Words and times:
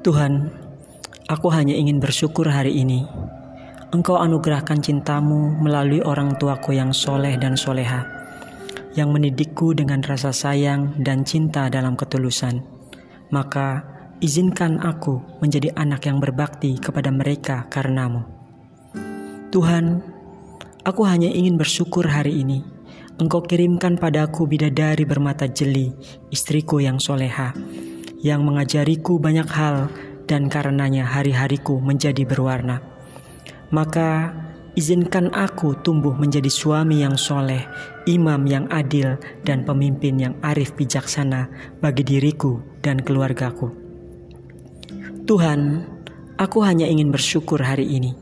Tuhan, 0.00 0.48
aku 1.28 1.52
hanya 1.52 1.76
ingin 1.76 2.00
bersyukur 2.00 2.48
hari 2.48 2.72
ini. 2.72 3.04
Engkau 3.92 4.16
anugerahkan 4.16 4.80
cintamu 4.80 5.60
melalui 5.60 6.00
orang 6.00 6.40
tuaku 6.40 6.72
yang 6.72 6.88
soleh 6.96 7.36
dan 7.36 7.52
soleha, 7.52 8.08
yang 8.96 9.12
mendidikku 9.12 9.76
dengan 9.76 10.00
rasa 10.00 10.32
sayang 10.32 10.96
dan 11.04 11.28
cinta 11.28 11.68
dalam 11.68 12.00
ketulusan. 12.00 12.64
Maka 13.28 13.84
izinkan 14.24 14.80
aku 14.80 15.20
menjadi 15.44 15.68
anak 15.76 16.08
yang 16.08 16.16
berbakti 16.16 16.80
kepada 16.80 17.12
mereka 17.12 17.68
karenamu. 17.68 18.24
Tuhan, 19.52 20.00
aku 20.80 21.04
hanya 21.04 21.28
ingin 21.28 21.60
bersyukur 21.60 22.08
hari 22.08 22.40
ini. 22.40 22.64
Engkau 23.20 23.44
kirimkan 23.44 24.00
padaku 24.00 24.48
bidadari 24.48 25.04
bermata 25.04 25.44
jeli, 25.44 25.92
istriku 26.32 26.80
yang 26.80 26.96
soleha, 26.96 27.52
yang 28.20 28.44
mengajariku 28.44 29.16
banyak 29.16 29.48
hal 29.48 29.88
dan 30.28 30.46
karenanya 30.46 31.08
hari-hariku 31.08 31.80
menjadi 31.80 32.22
berwarna. 32.28 32.84
Maka 33.72 34.30
izinkan 34.76 35.32
aku 35.32 35.74
tumbuh 35.80 36.14
menjadi 36.14 36.46
suami 36.46 37.02
yang 37.02 37.18
soleh, 37.18 37.66
imam 38.06 38.46
yang 38.46 38.68
adil, 38.70 39.18
dan 39.42 39.66
pemimpin 39.66 40.20
yang 40.20 40.34
arif 40.44 40.76
bijaksana 40.76 41.50
bagi 41.82 42.06
diriku 42.06 42.62
dan 42.84 43.02
keluargaku. 43.02 43.72
Tuhan, 45.26 45.86
aku 46.38 46.58
hanya 46.62 46.86
ingin 46.86 47.10
bersyukur 47.10 47.62
hari 47.62 47.86
ini. 47.88 48.14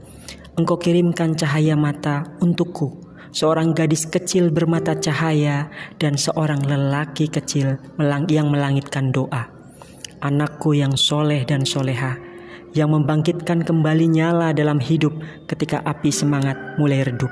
Engkau 0.56 0.80
kirimkan 0.80 1.39
cahaya 1.39 1.78
mata 1.78 2.34
untukku, 2.42 2.98
seorang 3.30 3.73
gadis 3.73 4.05
kecil 4.09 4.51
bermata 4.51 4.97
cahaya 4.98 5.70
dan 5.97 6.19
seorang 6.19 6.61
lelaki 6.67 7.30
kecil 7.30 7.78
yang 8.28 8.51
melangitkan 8.51 9.15
doa 9.15 9.58
anakku 10.24 10.74
yang 10.74 10.94
soleh 10.94 11.42
dan 11.47 11.62
soleha, 11.62 12.19
yang 12.77 12.92
membangkitkan 12.92 13.64
kembali 13.64 14.11
nyala 14.11 14.52
dalam 14.52 14.78
hidup 14.78 15.14
ketika 15.48 15.80
api 15.84 16.12
semangat 16.12 16.56
mulai 16.77 17.02
redup. 17.06 17.30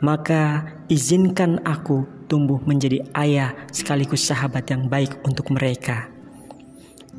Maka 0.00 0.64
izinkan 0.88 1.60
aku 1.68 2.08
tumbuh 2.30 2.62
menjadi 2.64 3.04
ayah 3.20 3.52
sekaligus 3.68 4.24
sahabat 4.24 4.64
yang 4.72 4.88
baik 4.88 5.12
untuk 5.28 5.52
mereka. 5.52 6.08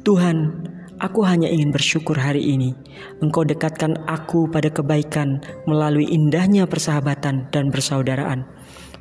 Tuhan, 0.02 0.66
aku 0.98 1.22
hanya 1.22 1.46
ingin 1.46 1.70
bersyukur 1.70 2.18
hari 2.18 2.42
ini. 2.42 2.74
Engkau 3.22 3.46
dekatkan 3.46 4.02
aku 4.10 4.50
pada 4.50 4.74
kebaikan 4.74 5.46
melalui 5.70 6.10
indahnya 6.10 6.66
persahabatan 6.66 7.54
dan 7.54 7.70
persaudaraan 7.70 8.50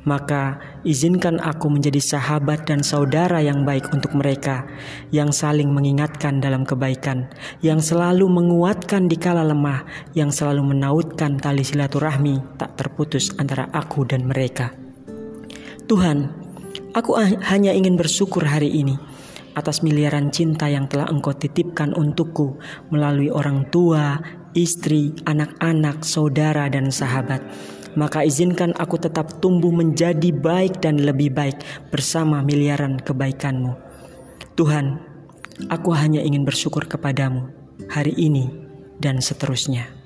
maka 0.03 0.57
izinkan 0.81 1.37
aku 1.37 1.69
menjadi 1.69 2.01
sahabat 2.01 2.65
dan 2.65 2.81
saudara 2.81 3.37
yang 3.41 3.61
baik 3.61 3.93
untuk 3.93 4.17
mereka, 4.17 4.65
yang 5.13 5.29
saling 5.29 5.69
mengingatkan 5.69 6.41
dalam 6.41 6.65
kebaikan, 6.65 7.29
yang 7.61 7.77
selalu 7.77 8.25
menguatkan 8.25 9.05
di 9.05 9.17
kala 9.17 9.45
lemah, 9.45 9.85
yang 10.17 10.33
selalu 10.33 10.73
menautkan 10.73 11.37
tali 11.37 11.61
silaturahmi 11.61 12.57
tak 12.57 12.73
terputus 12.77 13.29
antara 13.37 13.69
aku 13.69 14.01
dan 14.05 14.25
mereka. 14.25 14.73
Tuhan, 15.85 16.31
aku 16.97 17.19
hanya 17.45 17.75
ingin 17.75 17.99
bersyukur 17.99 18.47
hari 18.47 18.71
ini 18.73 18.97
atas 19.51 19.83
miliaran 19.83 20.31
cinta 20.31 20.71
yang 20.71 20.87
telah 20.87 21.11
Engkau 21.11 21.35
titipkan 21.35 21.91
untukku 21.91 22.55
melalui 22.87 23.27
orang 23.27 23.67
tua, 23.67 24.23
istri, 24.55 25.11
anak-anak, 25.27 26.07
saudara, 26.07 26.71
dan 26.71 26.87
sahabat 26.87 27.43
maka 27.95 28.23
izinkan 28.25 28.71
aku 28.75 28.97
tetap 28.99 29.39
tumbuh 29.43 29.71
menjadi 29.71 30.31
baik 30.31 30.79
dan 30.83 30.99
lebih 31.01 31.31
baik 31.31 31.61
bersama 31.91 32.43
miliaran 32.43 32.99
kebaikanmu. 32.99 33.75
Tuhan, 34.55 34.99
aku 35.69 35.89
hanya 35.95 36.23
ingin 36.23 36.43
bersyukur 36.43 36.87
kepadamu 36.87 37.51
hari 37.91 38.15
ini 38.17 38.49
dan 39.01 39.19
seterusnya. 39.23 40.00